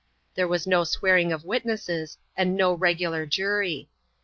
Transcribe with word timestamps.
There 0.33 0.47
was 0.47 0.65
no 0.65 0.83
swearing 0.83 1.31
of 1.31 1.45
witnesses, 1.45 2.17
and 2.35 2.57
no 2.57 2.73
regular 2.73 3.27
jury. 3.27 3.87